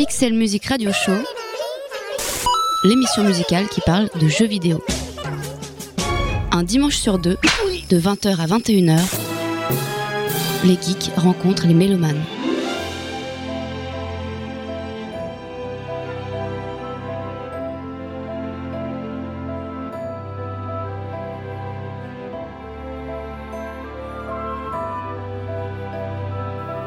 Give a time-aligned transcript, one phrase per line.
[0.00, 1.12] Pixel Music Radio Show,
[2.84, 4.82] l'émission musicale qui parle de jeux vidéo.
[6.52, 7.36] Un dimanche sur deux,
[7.90, 8.98] de 20h à 21h,
[10.64, 12.22] les geeks rencontrent les mélomanes.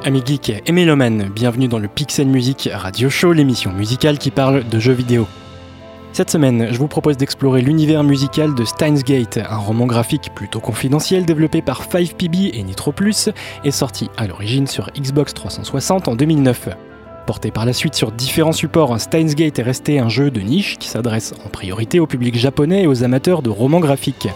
[0.05, 4.67] Amis geeks et mélomanes, bienvenue dans le Pixel Music Radio Show, l'émission musicale qui parle
[4.67, 5.25] de jeux vidéo.
[6.11, 10.59] Cette semaine, je vous propose d'explorer l'univers musical de Steins Gate, un roman graphique plutôt
[10.59, 13.29] confidentiel développé par 5PB et Nitro Plus
[13.63, 16.67] et sorti à l'origine sur Xbox 360 en 2009.
[17.25, 20.77] Porté par la suite sur différents supports, Steins Gate est resté un jeu de niche
[20.79, 24.27] qui s'adresse en priorité au public japonais et aux amateurs de romans graphiques.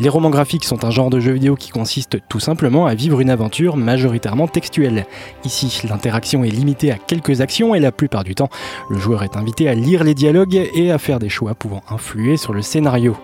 [0.00, 3.20] Les romans graphiques sont un genre de jeu vidéo qui consiste tout simplement à vivre
[3.20, 5.06] une aventure majoritairement textuelle.
[5.44, 8.48] Ici, l'interaction est limitée à quelques actions et la plupart du temps,
[8.90, 12.36] le joueur est invité à lire les dialogues et à faire des choix pouvant influer
[12.36, 13.16] sur le scénario.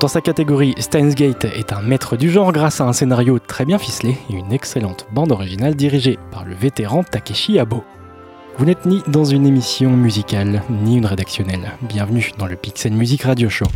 [0.00, 3.66] Dans sa catégorie, Steins Gate est un maître du genre grâce à un scénario très
[3.66, 7.84] bien ficelé et une excellente bande originale dirigée par le vétéran Takeshi Abo.
[8.56, 11.72] Vous n'êtes ni dans une émission musicale, ni une rédactionnelle.
[11.82, 13.66] Bienvenue dans le Pixel Music Radio Show.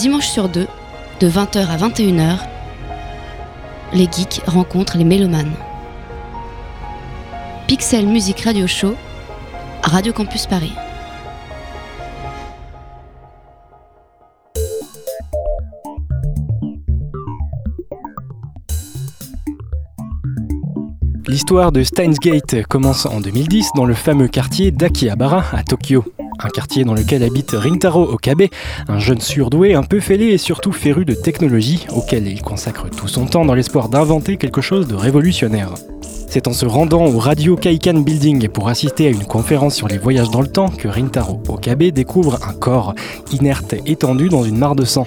[0.00, 0.66] Dimanche sur deux,
[1.20, 2.38] de 20h à 21h,
[3.92, 5.52] les geeks rencontrent les mélomanes.
[7.66, 8.94] Pixel Music Radio Show,
[9.82, 10.72] Radio Campus Paris.
[21.28, 26.04] L'histoire de Steins Gate commence en 2010 dans le fameux quartier d'Akihabara à Tokyo.
[26.42, 28.44] Un quartier dans lequel habite Rintaro Okabe,
[28.88, 33.08] un jeune surdoué un peu fêlé et surtout féru de technologie, auquel il consacre tout
[33.08, 35.74] son temps dans l'espoir d'inventer quelque chose de révolutionnaire.
[36.28, 39.98] C'est en se rendant au Radio Kaikan Building pour assister à une conférence sur les
[39.98, 42.94] voyages dans le temps que Rintaro Okabe découvre un corps
[43.32, 45.06] inerte étendu dans une mare de sang.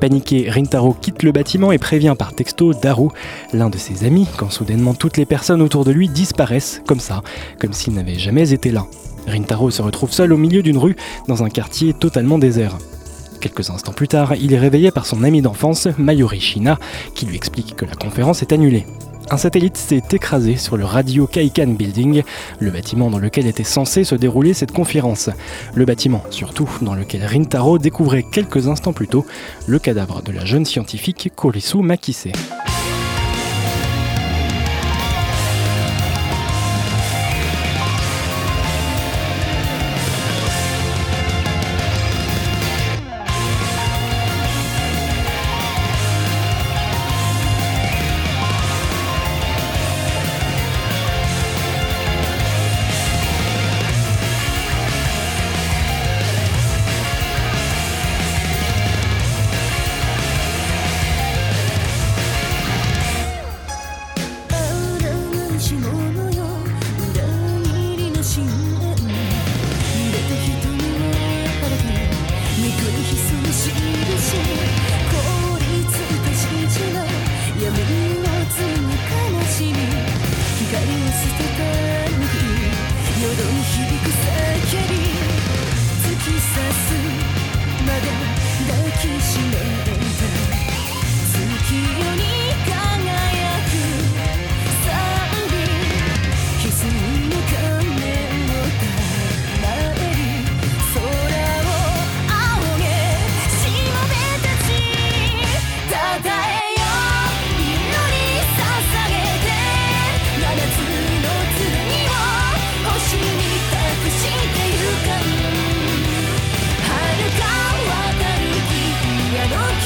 [0.00, 3.08] Paniqué, Rintaro quitte le bâtiment et prévient par texto Daru,
[3.52, 7.22] l'un de ses amis, quand soudainement toutes les personnes autour de lui disparaissent, comme ça,
[7.58, 8.86] comme s'ils n'avaient jamais été là.
[9.28, 10.96] Rintaro se retrouve seul au milieu d'une rue,
[11.26, 12.78] dans un quartier totalement désert.
[13.40, 16.78] Quelques instants plus tard, il est réveillé par son ami d'enfance, Mayuri Shina,
[17.14, 18.86] qui lui explique que la conférence est annulée.
[19.30, 22.22] Un satellite s'est écrasé sur le Radio Kaikan Building,
[22.60, 25.28] le bâtiment dans lequel était censé se dérouler cette conférence.
[25.74, 29.26] Le bâtiment, surtout, dans lequel Rintaro découvrait quelques instants plus tôt
[29.66, 32.28] le cadavre de la jeune scientifique Korisu Makise.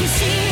[0.01, 0.52] you see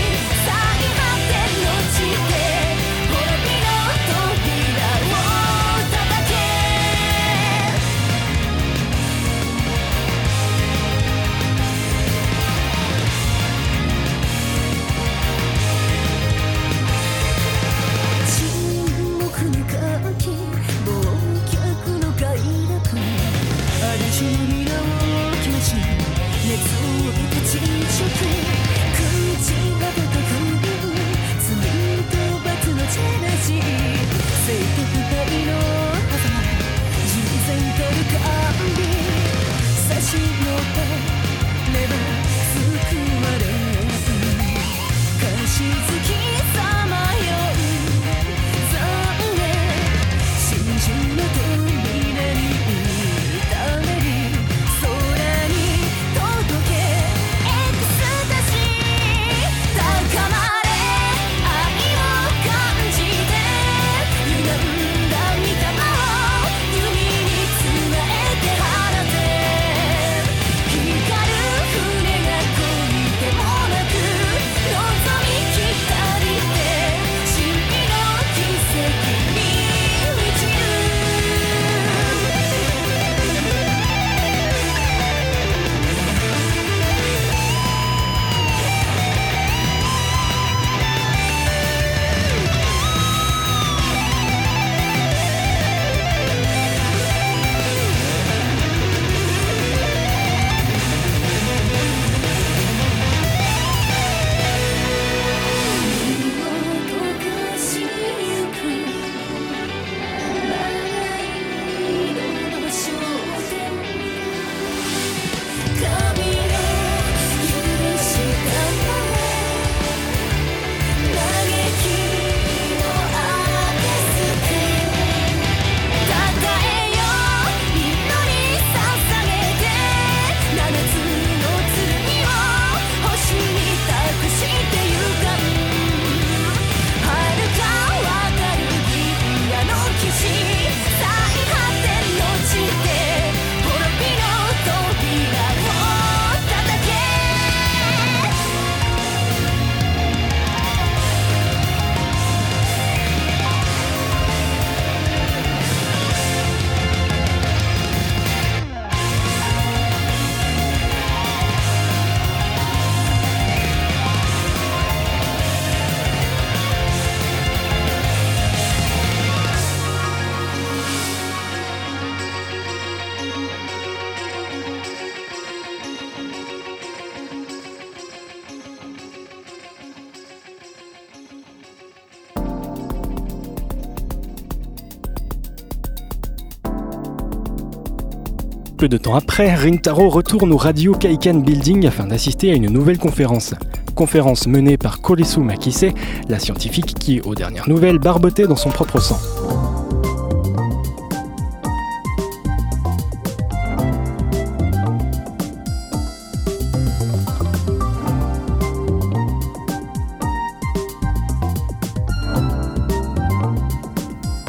[188.91, 193.55] de temps après, Rintaro retourne au Radio Kaikan Building afin d'assister à une nouvelle conférence.
[193.95, 195.93] Conférence menée par Kolesu Makise,
[196.29, 199.19] la scientifique qui, aux dernières nouvelles, barbotait dans son propre sang.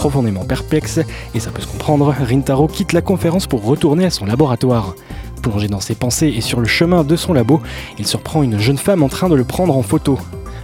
[0.01, 0.99] Profondément perplexe,
[1.35, 4.95] et ça peut se comprendre, Rintaro quitte la conférence pour retourner à son laboratoire.
[5.43, 7.61] Plongé dans ses pensées et sur le chemin de son labo,
[7.99, 10.17] il surprend une jeune femme en train de le prendre en photo.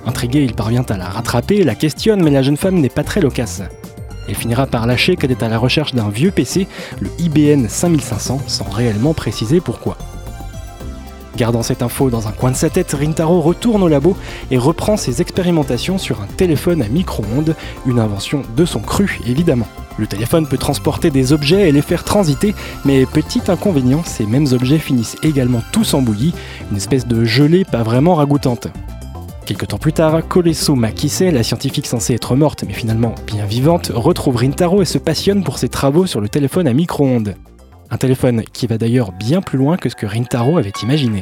[0.07, 3.21] Intrigué, il parvient à la rattraper, la questionne, mais la jeune femme n'est pas très
[3.21, 3.61] loquace.
[4.27, 6.65] Elle finira par lâcher qu'elle est à la recherche d'un vieux PC,
[6.99, 9.99] le IBN 5500, sans réellement préciser pourquoi.
[11.37, 14.17] Gardant cette info dans un coin de sa tête, Rintaro retourne au labo
[14.49, 19.67] et reprend ses expérimentations sur un téléphone à micro-ondes, une invention de son cru évidemment.
[19.99, 24.47] Le téléphone peut transporter des objets et les faire transiter, mais petit inconvénient, ces mêmes
[24.51, 26.33] objets finissent également tous en bouillie,
[26.71, 28.69] une espèce de gelée pas vraiment ragoûtante.
[29.45, 33.91] Quelque temps plus tard, Koleso Makise, la scientifique censée être morte mais finalement bien vivante,
[33.93, 37.35] retrouve Rintaro et se passionne pour ses travaux sur le téléphone à micro-ondes.
[37.89, 41.21] Un téléphone qui va d'ailleurs bien plus loin que ce que Rintaro avait imaginé.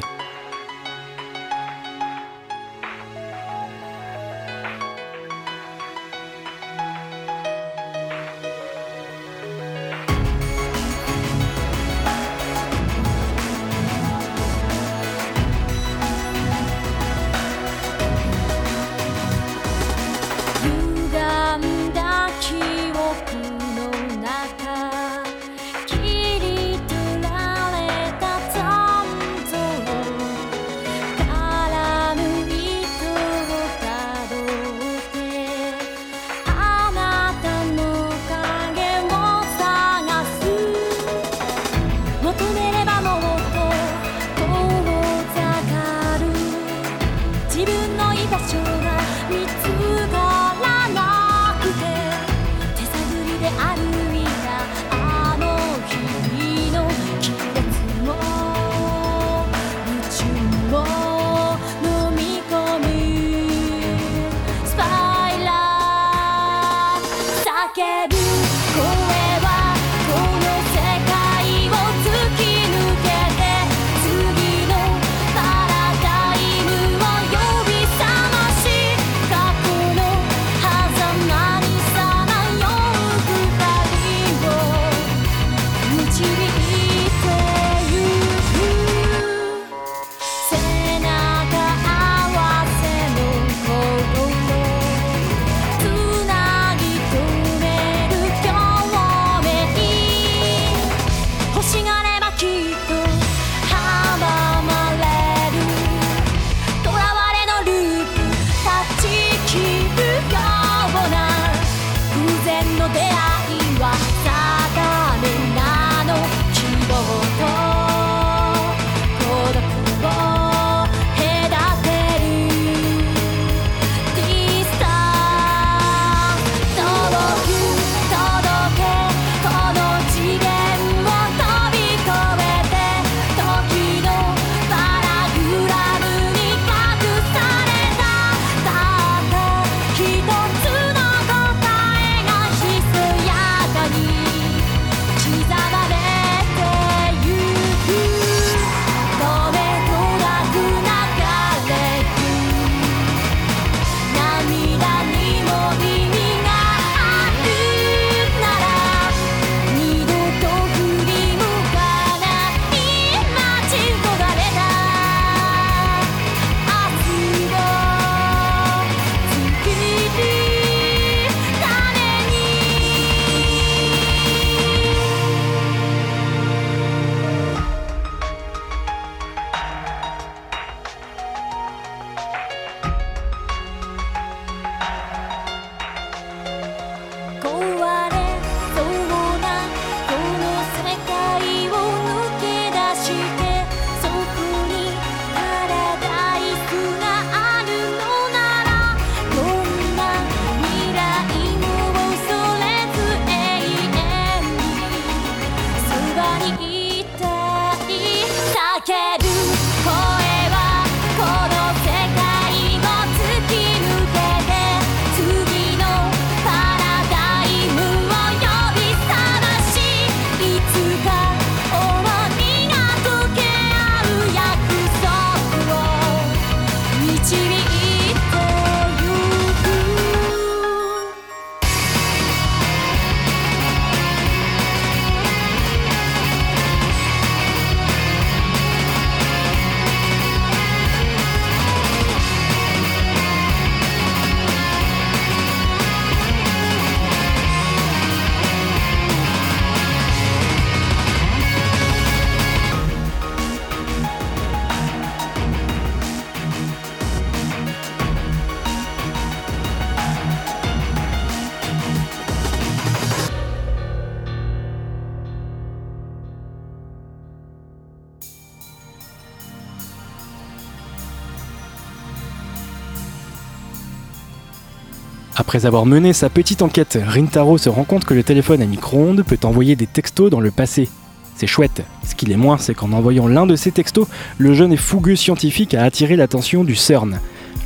[275.56, 279.22] Après avoir mené sa petite enquête, Rintaro se rend compte que le téléphone à micro-ondes
[279.22, 280.86] peut envoyer des textos dans le passé.
[281.34, 281.82] C'est chouette.
[282.06, 285.16] Ce qu'il est moins, c'est qu'en envoyant l'un de ces textos, le jeune et fougueux
[285.16, 287.20] scientifique a attiré l'attention du CERN.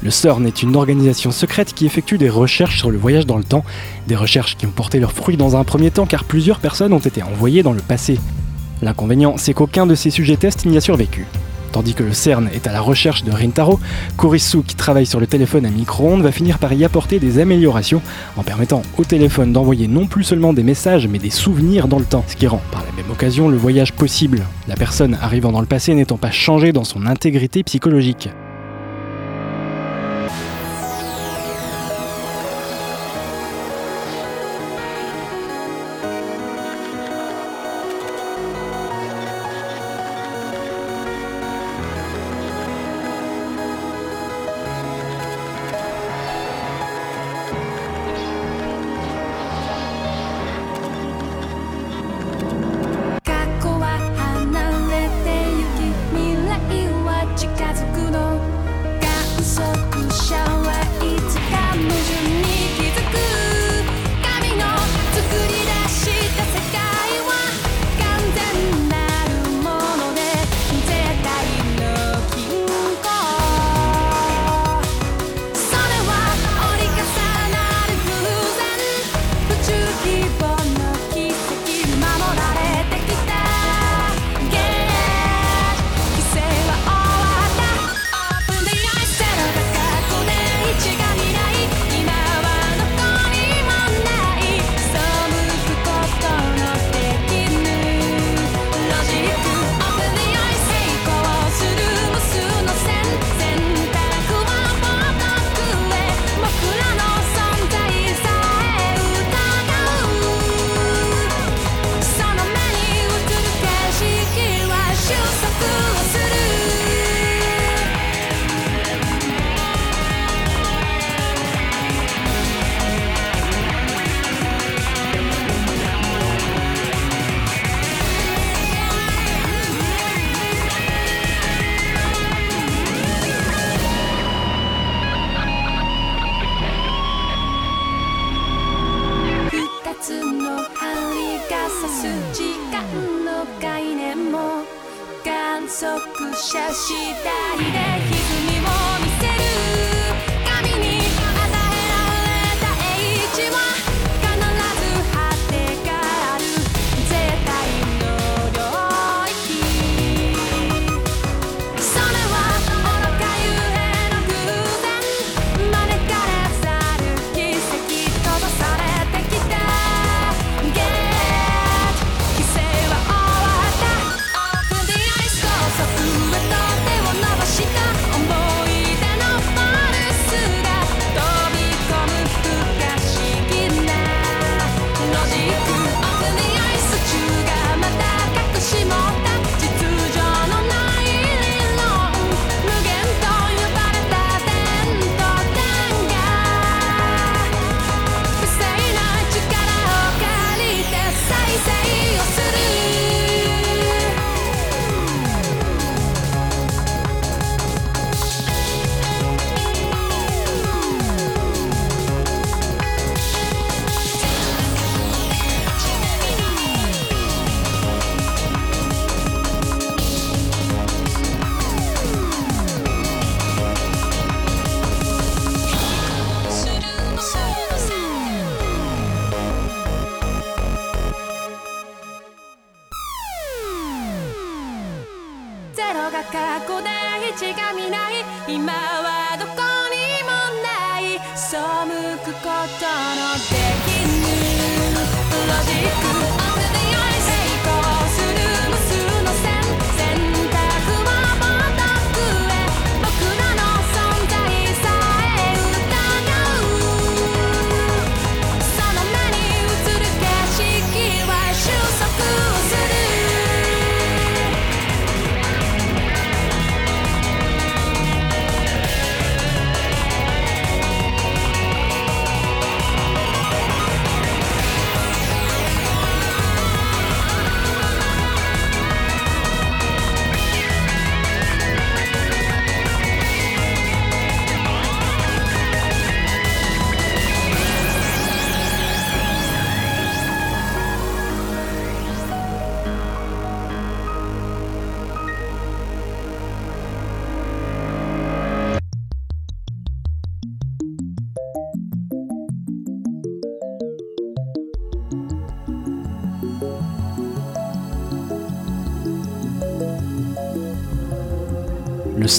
[0.04, 3.42] Le CERN est une organisation secrète qui effectue des recherches sur le voyage dans le
[3.42, 3.64] temps,
[4.06, 7.00] des recherches qui ont porté leurs fruits dans un premier temps car plusieurs personnes ont
[7.00, 8.20] été envoyées dans le passé.
[8.82, 11.26] L'inconvénient, c'est qu'aucun de ces sujets tests n'y a survécu.
[11.73, 13.79] Tandis que le CERN est à la recherche de Rintaro,
[14.19, 18.03] Kurisu, qui travaille sur le téléphone à micro-ondes, va finir par y apporter des améliorations
[18.37, 22.05] en permettant au téléphone d'envoyer non plus seulement des messages mais des souvenirs dans le
[22.05, 25.61] temps, ce qui rend par la même occasion le voyage possible, la personne arrivant dans
[25.61, 28.29] le passé n'étant pas changée dans son intégrité psychologique.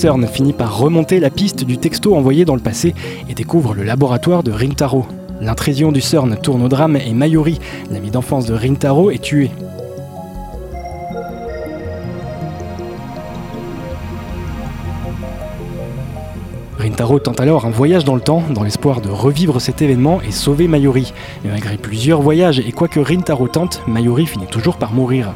[0.02, 2.96] CERN finit par remonter la piste du texto envoyé dans le passé
[3.30, 5.06] et découvre le laboratoire de Rintaro.
[5.40, 7.60] L'intrusion du CERN tourne au drame et Mayuri,
[7.92, 9.52] l'ami d'enfance de Rintaro, est tué.
[16.80, 20.32] Rintaro tente alors un voyage dans le temps dans l'espoir de revivre cet événement et
[20.32, 21.14] sauver Mayuri.
[21.44, 25.36] Mais malgré plusieurs voyages et quoi que Rintaro tente, Mayuri finit toujours par mourir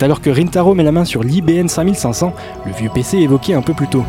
[0.00, 2.32] alors que Rintaro met la main sur l'IBN 5500,
[2.66, 4.04] le vieux PC évoqué un peu plus tôt.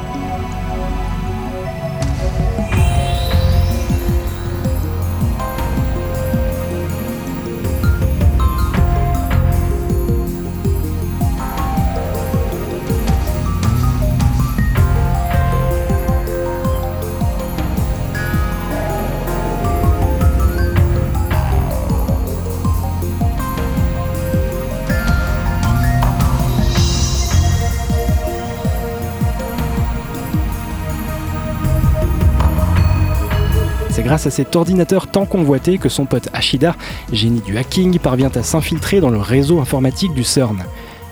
[34.26, 36.76] À cet ordinateur tant convoité que son pote Ashida,
[37.12, 40.64] génie du hacking, parvient à s'infiltrer dans le réseau informatique du CERN.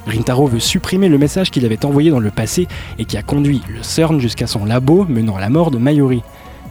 [0.08, 3.62] Rintaro veut supprimer le message qu'il avait envoyé dans le passé et qui a conduit
[3.70, 6.24] le CERN jusqu'à son labo menant à la mort de Mayuri.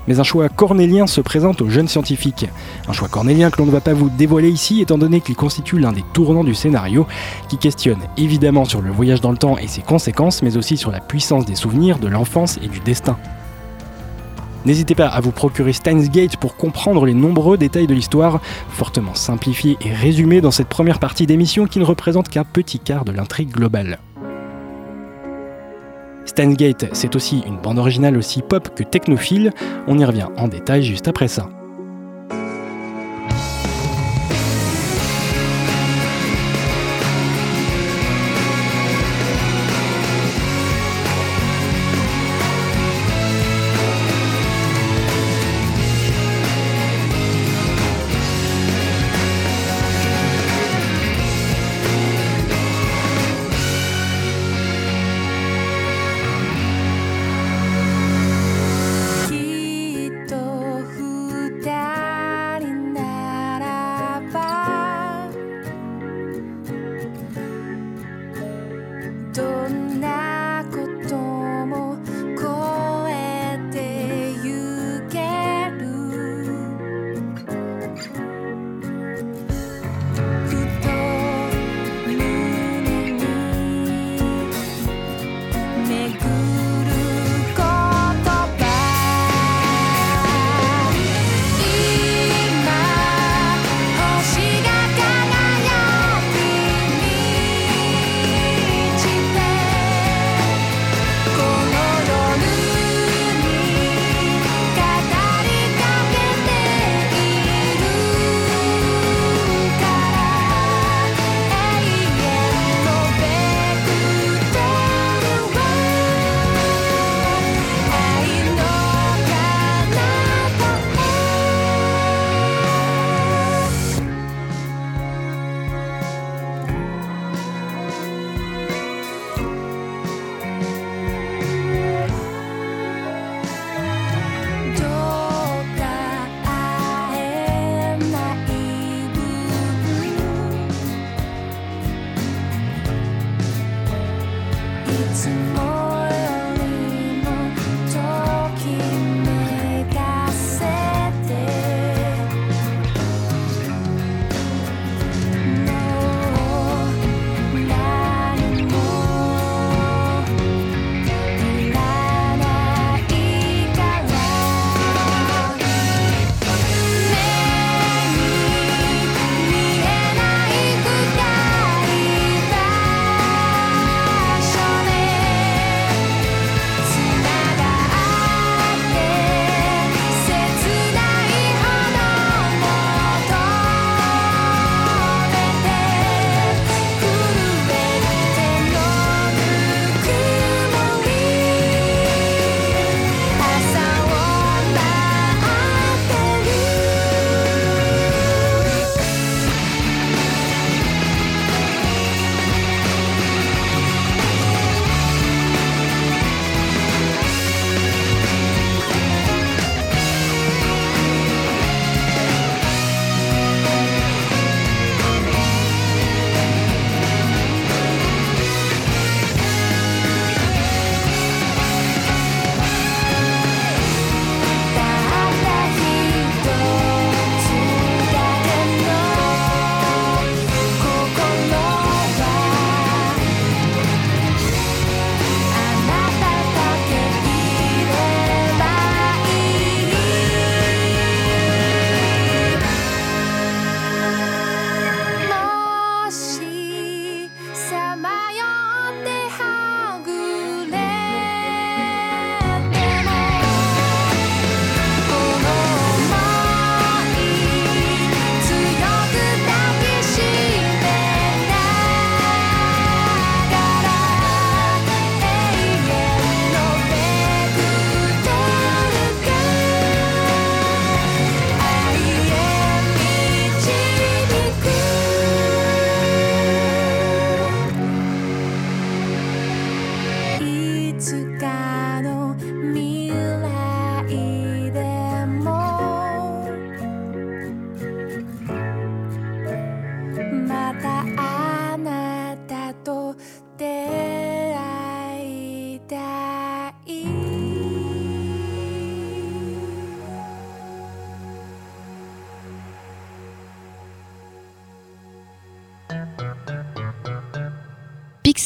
[0.08, 2.46] Mais un choix cornélien se présente aux jeunes scientifiques.
[2.88, 5.78] Un choix cornélien que l'on ne va pas vous dévoiler ici étant donné qu'il constitue
[5.78, 7.06] l'un des tournants du scénario,
[7.48, 10.90] qui questionne évidemment sur le voyage dans le temps et ses conséquences, mais aussi sur
[10.90, 13.18] la puissance des souvenirs, de l'enfance et du destin.
[14.66, 19.14] N'hésitez pas à vous procurer Steins Gate pour comprendre les nombreux détails de l'histoire, fortement
[19.14, 23.12] simplifiés et résumés dans cette première partie d'émission qui ne représente qu'un petit quart de
[23.12, 24.00] l'intrigue globale.
[26.26, 29.52] Steins Gate, c'est aussi une bande originale aussi pop que technophile,
[29.86, 31.48] on y revient en détail juste après ça.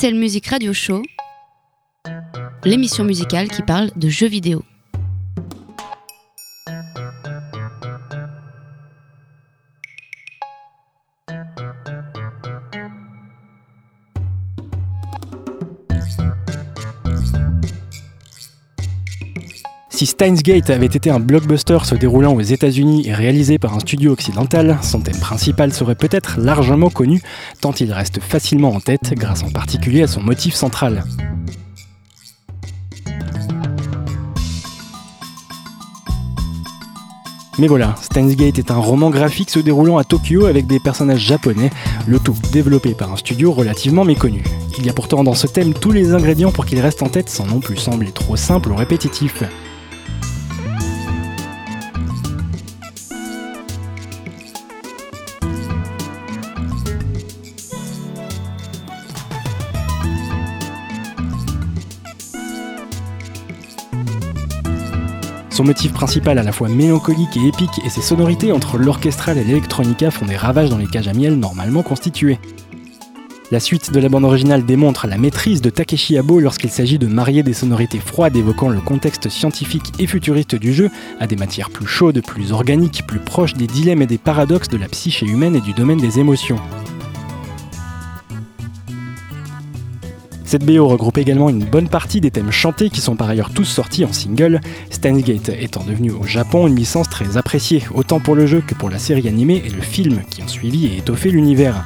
[0.04, 1.00] Pixel Music Radio Show,
[2.62, 4.62] l'émission musicale qui parle de jeux vidéo.
[20.04, 23.80] Si Steins Gate avait été un blockbuster se déroulant aux États-Unis et réalisé par un
[23.80, 27.22] studio occidental, son thème principal serait peut-être largement connu,
[27.62, 31.04] tant il reste facilement en tête grâce en particulier à son motif central.
[37.58, 41.20] Mais voilà, Steins Gate est un roman graphique se déroulant à Tokyo avec des personnages
[41.20, 41.70] japonais,
[42.06, 44.44] le tout développé par un studio relativement méconnu.
[44.76, 47.30] Il y a pourtant dans ce thème tous les ingrédients pour qu'il reste en tête
[47.30, 49.42] sans non plus sembler trop simple ou répétitif.
[65.54, 69.44] Son motif principal à la fois mélancolique et épique et ses sonorités entre l'orchestral et
[69.44, 72.40] l'électronica font des ravages dans les cages à miel normalement constituées.
[73.52, 77.06] La suite de la bande originale démontre la maîtrise de Takeshi Abo lorsqu'il s'agit de
[77.06, 80.90] marier des sonorités froides évoquant le contexte scientifique et futuriste du jeu
[81.20, 84.76] à des matières plus chaudes, plus organiques, plus proches des dilemmes et des paradoxes de
[84.76, 86.58] la psyché humaine et du domaine des émotions.
[90.54, 93.64] Cette BO regroupe également une bonne partie des thèmes chantés qui sont par ailleurs tous
[93.64, 94.60] sortis en single,
[95.02, 98.88] Gate étant devenu au Japon une licence très appréciée, autant pour le jeu que pour
[98.88, 101.84] la série animée et le film qui ont suivi et étoffé l'univers.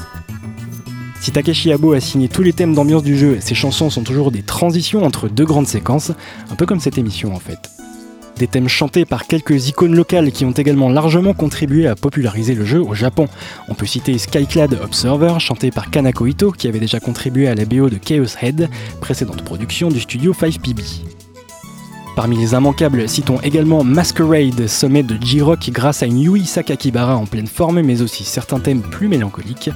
[1.19, 4.31] Si Takeshi Abo a signé tous les thèmes d'ambiance du jeu, ses chansons sont toujours
[4.31, 6.13] des transitions entre deux grandes séquences,
[6.51, 7.78] un peu comme cette émission en fait
[8.39, 12.65] des thèmes chantés par quelques icônes locales qui ont également largement contribué à populariser le
[12.65, 13.29] jeu au Japon.
[13.69, 17.65] On peut citer Skyclad Observer, chanté par Kanako Ito, qui avait déjà contribué à la
[17.65, 18.69] BO de Chaos Head,
[19.01, 21.18] précédente production du studio 5PB.
[22.19, 27.27] Parmi les immanquables, citons également Masquerade, sommet de J-Rock grâce à une Yui Sakakibara en
[27.27, 29.71] pleine forme, mais aussi certains thèmes plus mélancoliques.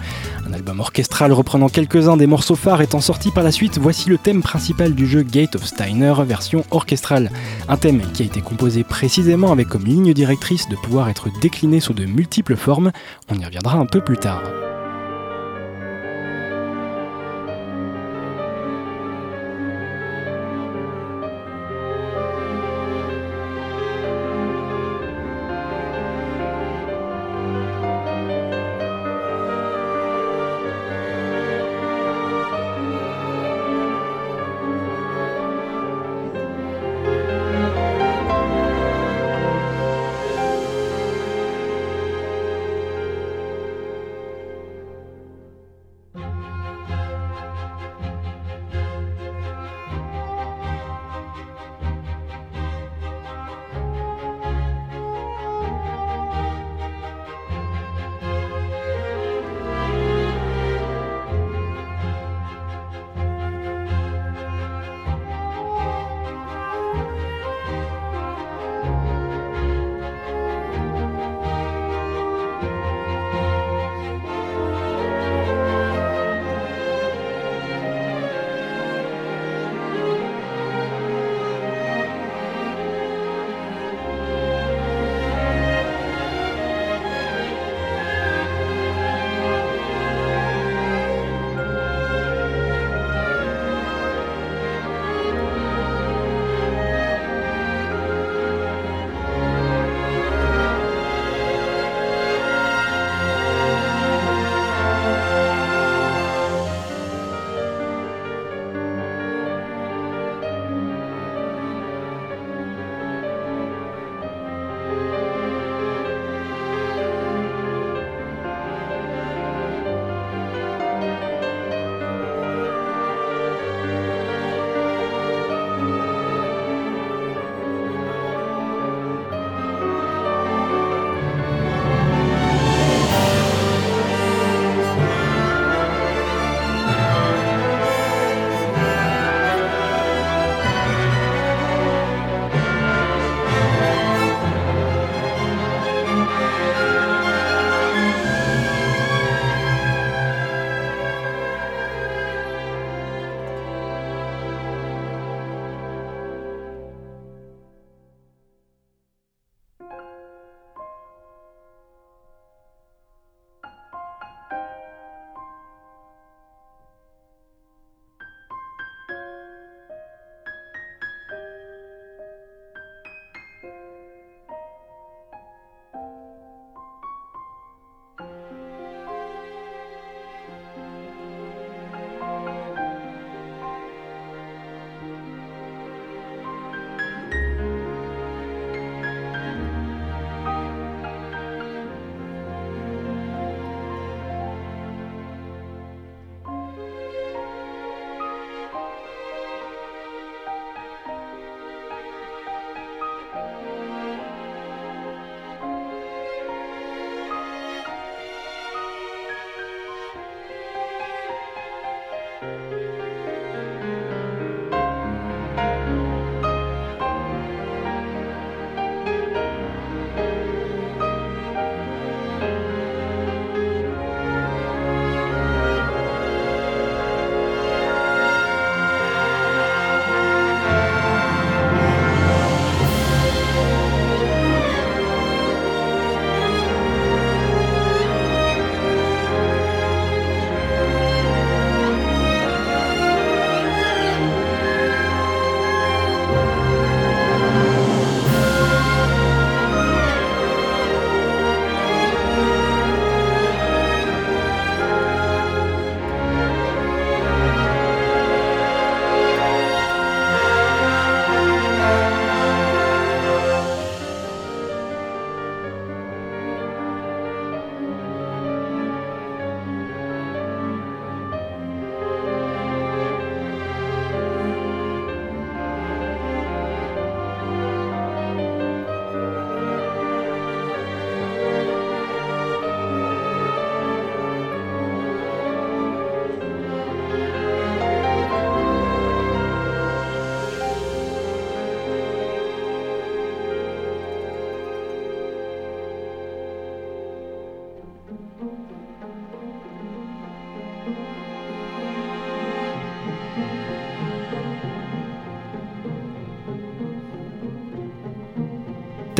[0.48, 4.18] Un album orchestral reprenant quelques-uns des morceaux phares étant sorti par la suite, voici le
[4.18, 7.30] thème principal du jeu Gate of Steiner, version orchestrale.
[7.68, 11.78] Un thème qui a été composé précisément avec comme ligne directrice de pouvoir être décliné
[11.78, 12.90] sous de multiples formes,
[13.30, 14.42] on y reviendra un peu plus tard.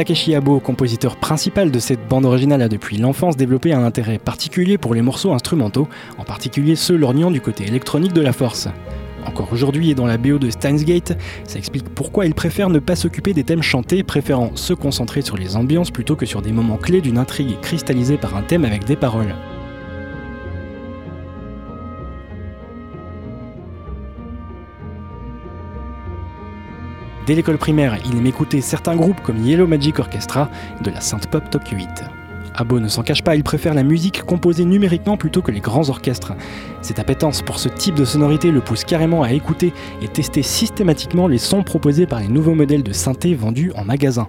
[0.02, 4.76] Takeshi Abo, compositeur principal de cette bande originale, a depuis l'enfance développé un intérêt particulier
[4.76, 5.86] pour les morceaux instrumentaux,
[6.18, 8.66] en particulier ceux lorgnant du côté électronique de la force.
[9.24, 12.80] Encore aujourd'hui et dans la BO de Steins Gate, ça explique pourquoi il préfère ne
[12.80, 16.50] pas s'occuper des thèmes chantés, préférant se concentrer sur les ambiances plutôt que sur des
[16.50, 19.36] moments clés d'une intrigue cristallisée par un thème avec des paroles.
[27.26, 30.50] Dès l'école primaire, il aime écouter certains groupes comme Yellow Magic Orchestra
[30.82, 32.02] de la synth pop tokyoïte.
[32.54, 35.88] Abo ne s'en cache pas, il préfère la musique composée numériquement plutôt que les grands
[35.88, 36.34] orchestres.
[36.82, 41.28] Cette appétence pour ce type de sonorité le pousse carrément à écouter et tester systématiquement
[41.28, 44.28] les sons proposés par les nouveaux modèles de synthé vendus en magasin.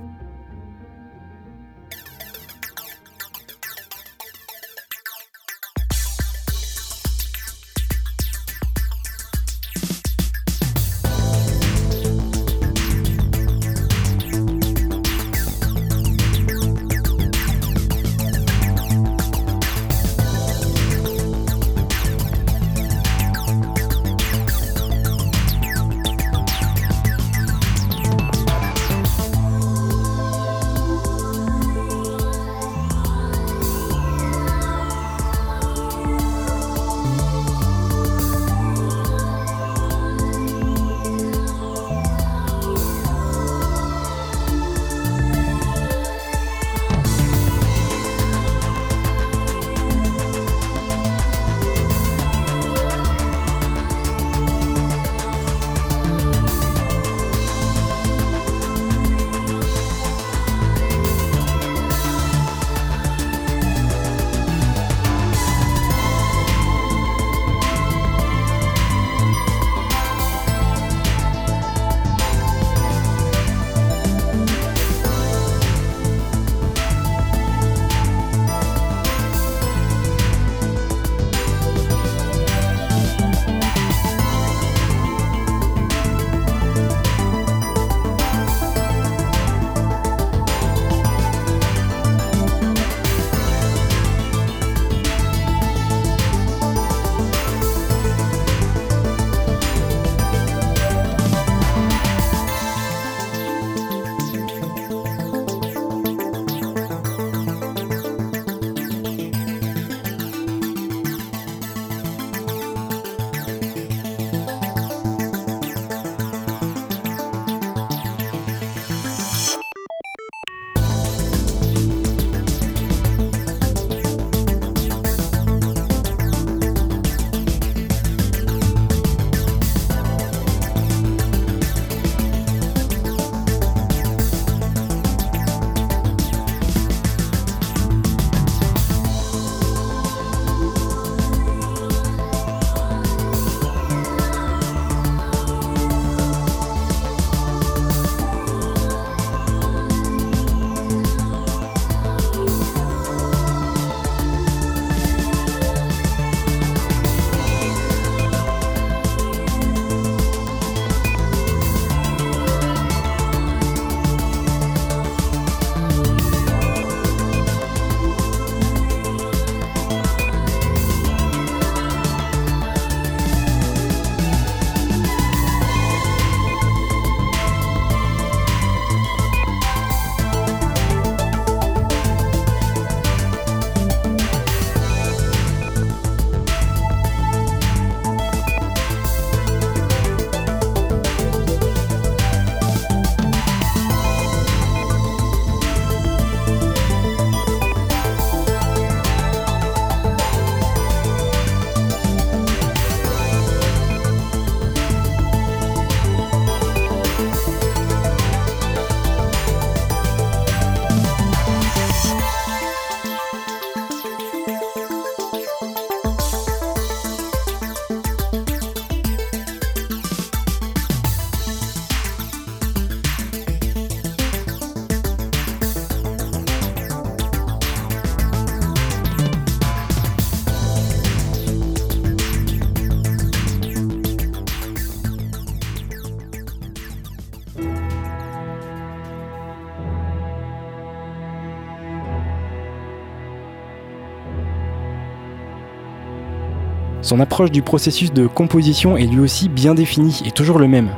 [247.13, 250.89] Son approche du processus de composition est lui aussi bien définie et toujours le même.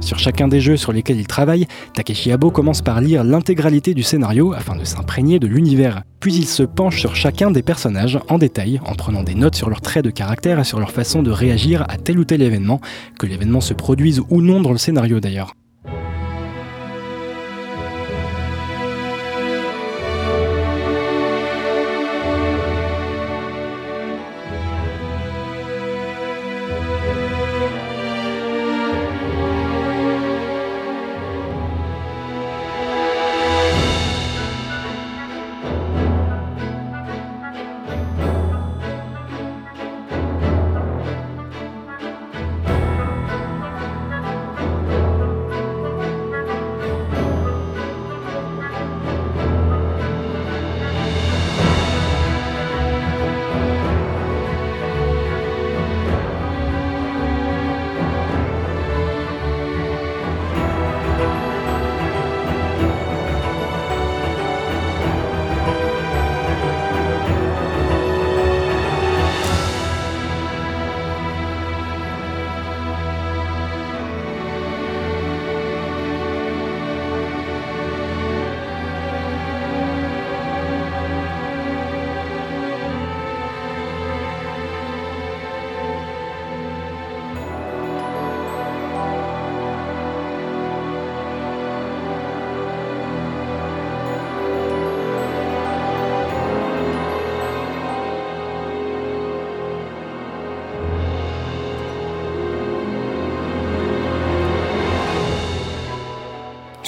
[0.00, 4.02] Sur chacun des jeux sur lesquels il travaille, Takeshi Abo commence par lire l'intégralité du
[4.02, 6.02] scénario afin de s'imprégner de l'univers.
[6.18, 9.68] Puis il se penche sur chacun des personnages en détail, en prenant des notes sur
[9.68, 12.80] leurs traits de caractère et sur leur façon de réagir à tel ou tel événement,
[13.18, 15.57] que l'événement se produise ou non dans le scénario d'ailleurs.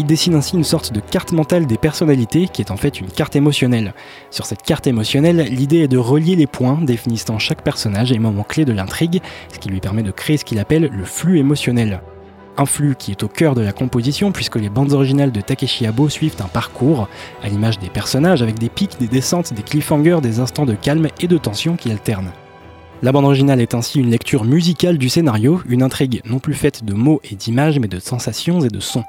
[0.01, 3.11] Il dessine ainsi une sorte de carte mentale des personnalités qui est en fait une
[3.11, 3.93] carte émotionnelle.
[4.31, 8.43] Sur cette carte émotionnelle, l'idée est de relier les points définissant chaque personnage et moments
[8.43, 9.21] clés de l'intrigue,
[9.53, 12.01] ce qui lui permet de créer ce qu'il appelle le flux émotionnel.
[12.57, 15.85] Un flux qui est au cœur de la composition puisque les bandes originales de Takeshi
[15.85, 17.07] Abo suivent un parcours,
[17.43, 21.09] à l'image des personnages avec des pics, des descentes, des cliffhangers, des instants de calme
[21.21, 22.33] et de tension qui alternent.
[23.03, 26.87] La bande originale est ainsi une lecture musicale du scénario, une intrigue non plus faite
[26.87, 29.05] de mots et d'images mais de sensations et de sons.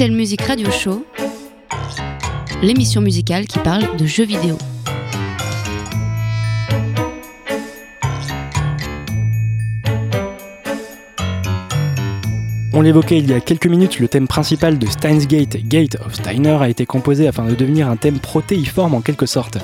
[0.00, 1.04] Pixel Music Radio Show,
[2.62, 4.56] l'émission musicale qui parle de jeux vidéo.
[12.80, 16.14] On l'évoquait il y a quelques minutes, le thème principal de Steins Gate, Gate of
[16.14, 19.58] Steiner, a été composé afin de devenir un thème protéiforme en quelque sorte.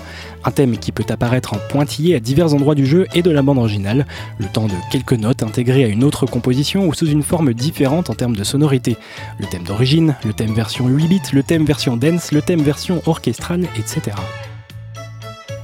[0.44, 3.40] Un thème qui peut apparaître en pointillé à divers endroits du jeu et de la
[3.40, 4.04] bande originale,
[4.36, 8.10] le temps de quelques notes intégrées à une autre composition ou sous une forme différente
[8.10, 8.98] en termes de sonorité.
[9.40, 13.00] Le thème d'origine, le thème version 8 bits, le thème version dance, le thème version
[13.06, 14.14] orchestrale, etc.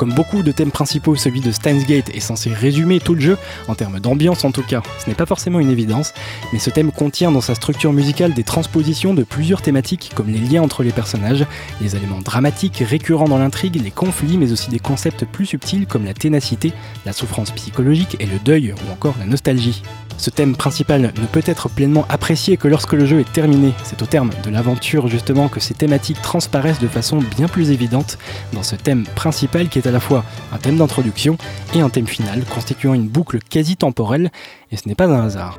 [0.03, 3.39] Comme beaucoup de thèmes principaux, celui de Steins Gate est censé résumer tout le jeu,
[3.69, 4.83] en termes d'ambiance en tout cas.
[4.99, 6.13] Ce n'est pas forcément une évidence,
[6.53, 10.41] mais ce thème contient dans sa structure musicale des transpositions de plusieurs thématiques comme les
[10.41, 11.47] liens entre les personnages,
[11.81, 16.05] les éléments dramatiques récurrents dans l'intrigue, les conflits, mais aussi des concepts plus subtils comme
[16.05, 16.73] la ténacité,
[17.07, 19.85] la souffrance psychologique et le deuil ou encore la nostalgie.
[20.23, 23.73] Ce thème principal ne peut être pleinement apprécié que lorsque le jeu est terminé.
[23.83, 28.19] C'est au terme de l'aventure justement que ces thématiques transparaissent de façon bien plus évidente
[28.53, 31.37] dans ce thème principal qui est à la fois un thème d'introduction
[31.75, 34.31] et un thème final constituant une boucle quasi temporelle
[34.71, 35.59] et ce n'est pas un hasard.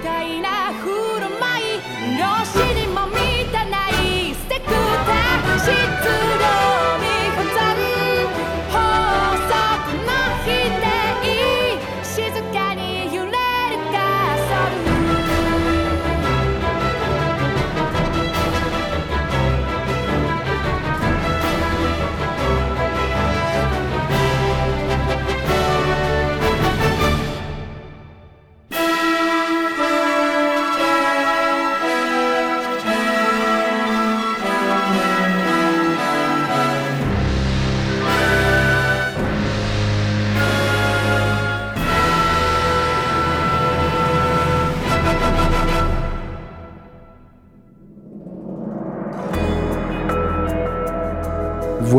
[0.00, 0.59] たいな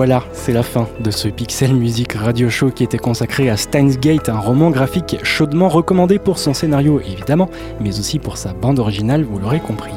[0.04, 3.98] voilà, c'est la fin de ce Pixel Music Radio Show qui était consacré à Steins
[4.02, 8.80] Gate, un roman graphique chaudement recommandé pour son scénario évidemment, mais aussi pour sa bande
[8.80, 9.94] originale, vous l'aurez compris.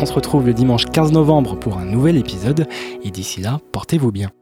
[0.00, 2.66] On se retrouve le dimanche 15 novembre pour un nouvel épisode,
[3.04, 4.32] et d'ici là, portez-vous bien.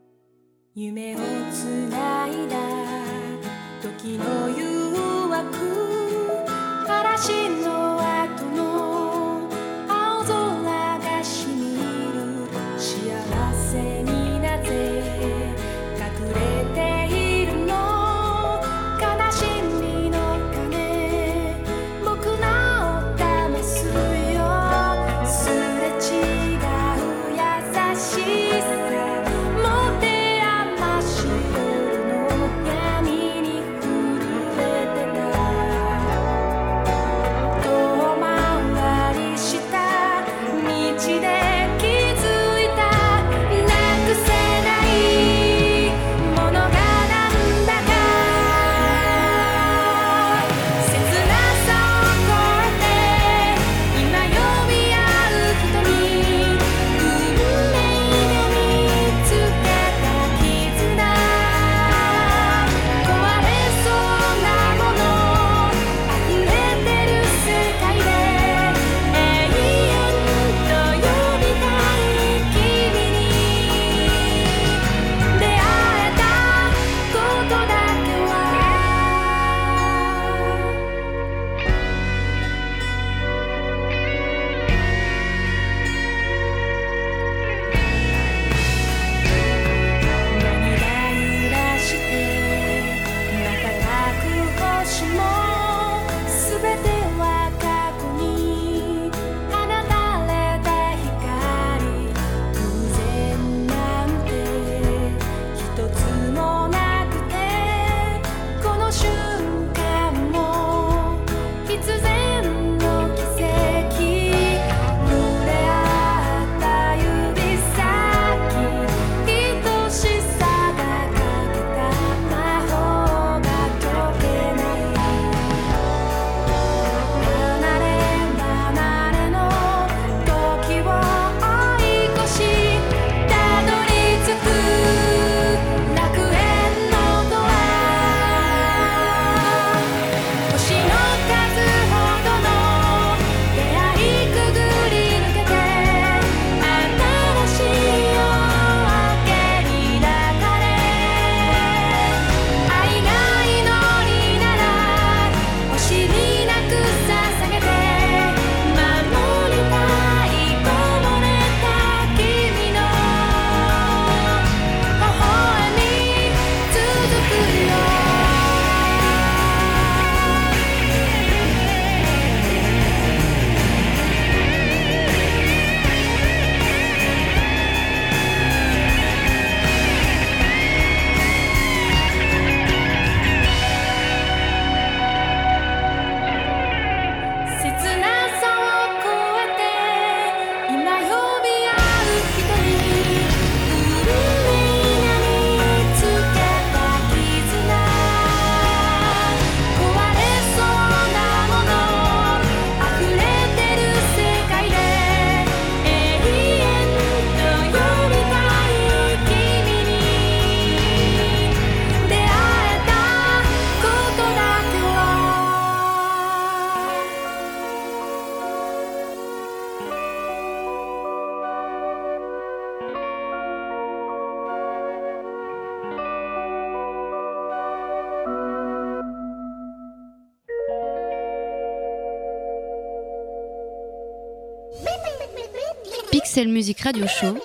[236.47, 237.37] Music Radio Show,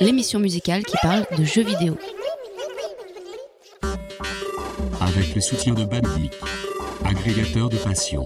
[0.00, 1.98] l'émission musicale qui parle de jeux vidéo.
[5.00, 6.32] Avec le soutien de Bandic,
[7.04, 8.24] agrégateur de passion.